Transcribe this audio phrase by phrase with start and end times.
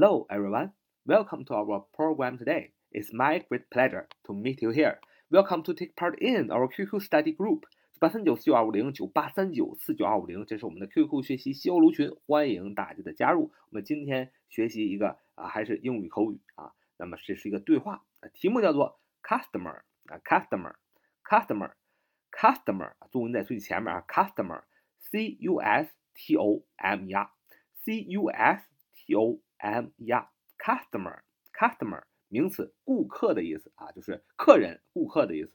[0.00, 0.70] Hello, everyone.
[1.04, 2.72] Welcome to our program today.
[2.90, 4.98] It's my great pleasure to meet you here.
[5.30, 7.64] Welcome to take part in our QQ study group.
[7.98, 13.52] 八三九四九二五零九八三九四九二五零，这是我们的 QQ 学习西欧卢群，欢迎大家的加入。
[13.68, 16.72] 我们今天学习一个啊，还是英语口语啊。
[16.96, 28.64] 那么这是一个对话，题目叫做 customer 啊，customer，customer，customer，重音在最前面啊，customer，c u s t o m e r，c u s
[28.94, 35.52] t o m e r，customer，customer，名词，顾客的意思啊，就是客人、顾客的意思。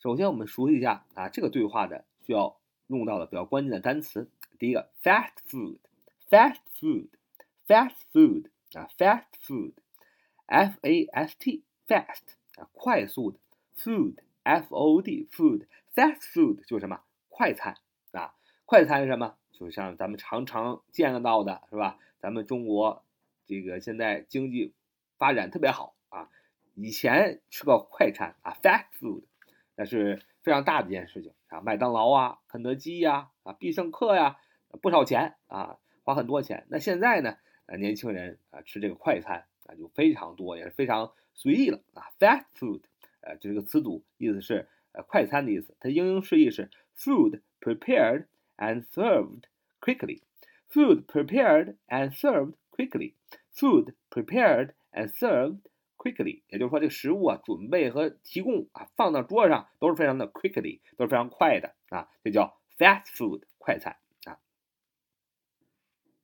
[0.00, 4.30] 首先，我们熟悉一下啊，这个对话的需要用到的比较关键的单词。
[4.58, 13.38] 第一个，fast food，fast food，fast food 啊，fast food，f a s t，fast 啊，快速的
[13.76, 17.00] ，food，f o d，food，fast food 就是什么？
[17.28, 17.76] 快餐
[18.12, 18.34] 啊，
[18.64, 19.36] 快餐是什么？
[19.52, 21.98] 就像咱们常常见到的是吧？
[22.20, 23.04] 咱们中国
[23.48, 24.74] 这个现在经济
[25.16, 26.28] 发展特别好啊，
[26.74, 29.24] 以前吃个快餐啊，fast food。
[29.74, 34.36] 那是非常大的一件事情啊，麦当劳啊，肯德基呀，啊，必胜客呀，
[34.82, 36.66] 不少钱啊，花很多钱。
[36.68, 37.38] 那现在呢，
[37.78, 42.10] 年轻人啊吃这个快餐啊就非常多，也是非常随意了啊。
[42.18, 42.82] Fast food，
[43.20, 49.44] 呃，这个词组意思是呃快餐的意思，它英英释义是 food prepared and served
[49.80, 50.20] quickly。
[50.70, 55.59] Food prepared and served quickly。Food prepared and served
[55.97, 64.39] quickly，也就是说，这个食物啊，准备和提供啊，放到桌上都是非常的 quickly，都是非常快的啊，这叫 fast food 快餐啊。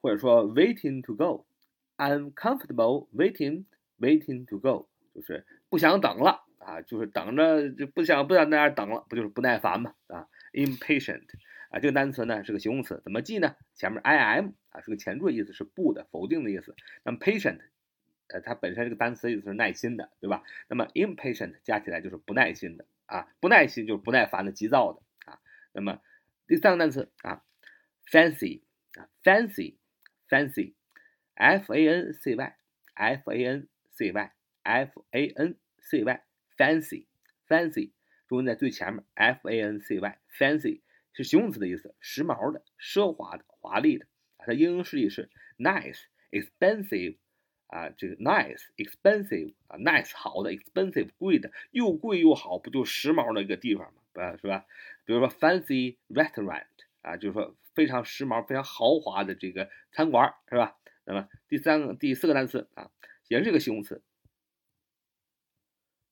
[0.00, 11.26] 或者说 waiting to go，uncomfortable waiting，waiting to go，就是不想等了啊，就是等着就不想不想在那儿等了，不就是不耐烦嘛啊，impatient
[11.70, 13.56] 啊，这个单词呢是个形容词，怎么记呢？
[13.74, 17.58] 前面 i m 啊是个前缀，意思是不的，否定的意思，那么 patient。
[18.28, 20.42] 呃，它本身这个单词意思是耐心的，对吧？
[20.68, 25.40] 那么 impatient 加起来就是不耐心的啊，不耐心就是不耐烦的、急躁的啊。
[25.72, 26.00] 那么
[26.46, 27.42] 第三个单词啊
[28.10, 28.60] ，fancy
[28.94, 37.92] 啊，fancy，fancy，f a n c y，f a n c y，f a n c y，fancy，fancy，
[38.26, 40.82] 中文在最前面，f a n c y，fancy
[41.14, 44.06] 是形容词的意思，时髦的、奢华的、华丽的。
[44.38, 47.16] 它英英释义是 nice，expensive。
[47.68, 54.22] 啊，这个 nice expensive 啊，nice 好的，expensive 贵的，又贵又好，不就时髦的一个地方嘛？
[54.22, 54.66] 啊，是吧？
[55.04, 56.66] 比如说 fancy restaurant
[57.02, 60.76] 啊，就是说非常时髦、非常豪华的这个餐馆，是吧？
[61.04, 62.90] 那么第三个、第四个单词啊，
[63.28, 64.02] 也是一个形容词，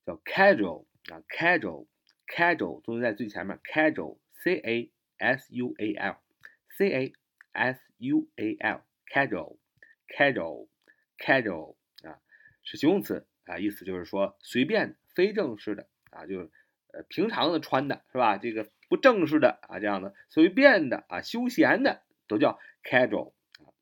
[0.05, 7.13] 叫 casual 啊，casual，casual，重音在最前面，casual，c a s u a l，c a
[7.51, 10.67] s u a l，casual，casual。
[11.17, 12.19] Casual 啊，
[12.63, 16.51] 是形容词啊，意思就是说随便、非正式的啊，就是
[16.93, 18.37] 呃平常的穿的是吧？
[18.37, 23.73] 这个不正式的啊，这样的随便的啊，休闲的都叫 casual 啊。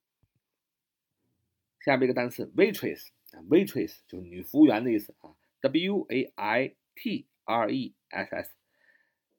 [1.81, 8.35] 下边一个单词 waitress 啊，waitress 就是女服务员的意思啊，w a i t r e s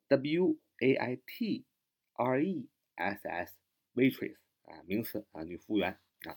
[0.08, 1.66] s，w a i t
[2.14, 6.36] r e s s，waitress 啊，名词啊，女服务员啊。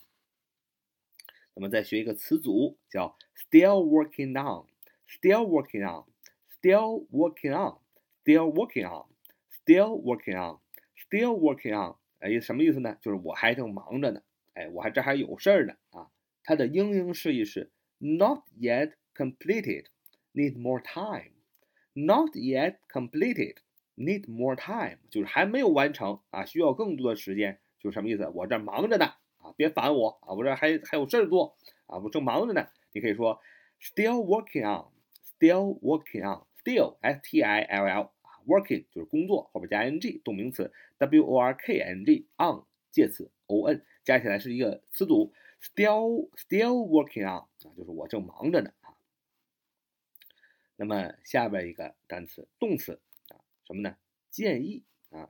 [1.54, 12.98] 我们再学一个词组，叫 still working on，still working on，still working on，still working on，still working on，still working on，哎，什么意思呢？
[13.02, 14.22] 就是我还正忙着呢，
[14.54, 16.10] 哎，我还这还有事儿呢啊。
[16.44, 28.28] 它的英英释义是 not yet completed，need more time，not yet completed，need more time，就是还没有完成啊，需要更多的时间，就是什么意思？
[28.30, 29.14] 我这忙着呢。
[29.60, 30.32] 别烦我啊！
[30.32, 32.70] 我这还还有事儿做啊，我正忙着呢。
[32.94, 33.42] 你可以说
[33.82, 38.10] still working on，still working on，still s t i l l 啊
[38.48, 43.86] working 就是工作，后边加 ing 动名词 w o r k i n g on 介词 o n
[44.06, 48.96] 加起来是一个词组 still still working on 啊，就是我正忙着呢啊。
[50.78, 53.98] 那么下边一个单词动词啊，什么呢？
[54.30, 55.30] 建议啊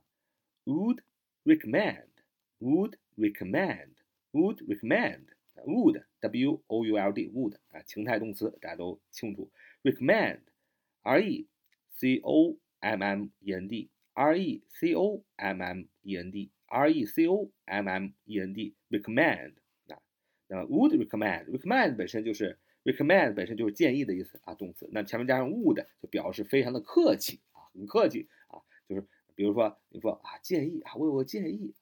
[0.66, 1.00] ，would
[1.44, 3.99] recommend，would recommend。
[4.32, 5.26] Would recommend
[5.66, 9.50] would w o u l d would 啊，情态动词大家都清楚。
[9.82, 11.48] recommend，r e
[11.90, 16.90] c o m m e n d，r e c o m m e n d，r
[16.90, 19.54] e c o m m e n d，recommend
[19.88, 20.00] 啊，
[20.48, 31.74] 那么 would recommend，recommend 本身就是 recommend 本身就是建议的意思啊，动词，那前面加上 would 就表示非常的客气啊，很客气啊，就是比如说你说啊建议啊，我有个建议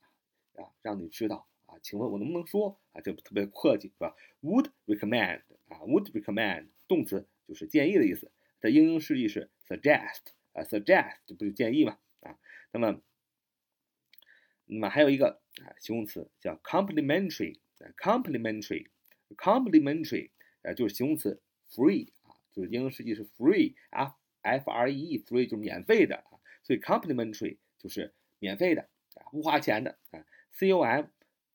[0.56, 1.47] 啊，让你知道。
[1.82, 3.00] 请问我能不能说啊？
[3.00, 8.30] 这特别客气是吧？Would recommend 啊，Would recommend 动词就是建议的意思，
[8.60, 12.38] 它英英释义是 suggest 啊，suggest 这不是建议嘛啊？
[12.72, 13.00] 那么，
[14.66, 18.88] 那么还有一个啊形容词叫 complementary 啊，complementary
[19.36, 20.30] complementary
[20.62, 21.40] 啊就是形容词
[21.70, 28.82] free 啊，就是英英释义是 free 啊 f r e e，free 就是免费的啊，所以 complementary 就是免费的
[29.14, 31.06] 啊，不花钱的啊，c o m。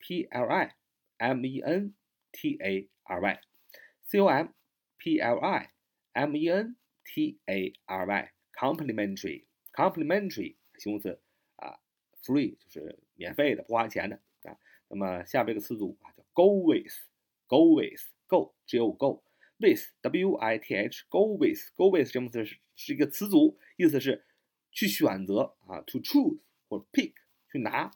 [0.03, 0.75] P L I
[1.17, 1.93] M E N
[2.31, 3.41] T A R Y
[4.05, 4.49] C O M
[4.97, 5.71] P L I
[6.13, 11.21] M E N T A R Y complimentary complimentary 形容词
[11.57, 11.79] 啊，
[12.23, 14.57] free 就是免费的，不花钱的啊。
[14.87, 16.93] 那么下边一个词组啊叫 go with
[17.47, 19.23] go with go G O go
[19.57, 24.25] with W I T H go with go with 这么词是是一个词组，意思是
[24.71, 27.13] 去选择啊，to choose 或 pick
[27.51, 27.91] 去拿。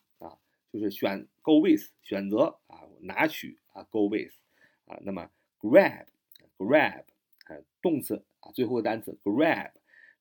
[0.72, 4.32] 就是选 go with 选择啊拿取啊 go with
[4.86, 6.06] 啊那么 grab
[6.56, 7.04] grab
[7.44, 9.72] 啊动词啊最后的单词 grab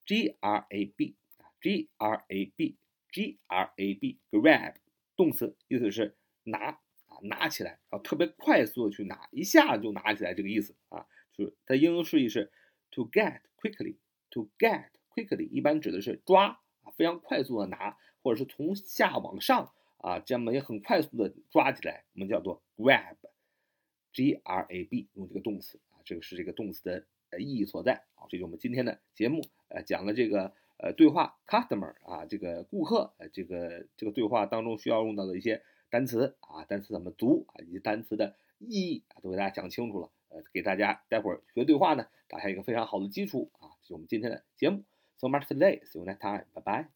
[0.05, 1.15] g r a b
[1.61, 2.77] g r a b
[3.11, 4.75] g r a b grab
[5.15, 6.59] 动词意思是拿
[7.07, 12.51] 啊拿起来然后特别快速的去拿一下就拿起来这个意思啊就是它英英释义是
[12.91, 13.97] to get quickly
[14.29, 19.73] to get quickly 一般指的是抓啊非常快速的拿或者是从下往上。
[20.07, 28.23] 啊，这么也很快速的抓起来，我们叫做 grab，g r a b，用这个动词啊，这个是这个动词的呃意义所在啊。
[28.29, 43.75] 这是我们今天的节目，呃，讲了这个呃对话 customer 啊，这个顾客，呃，这个这个对话当中需要用到的一些单词啊，单词怎么读啊，以及单词的意义啊，都给大家讲清楚了，呃，给大家待会儿学对话呢打下一个非常好的基础啊。
[43.81, 44.85] 这是我们今天的节目
[45.17, 46.87] ，so much today，see you next time，拜拜。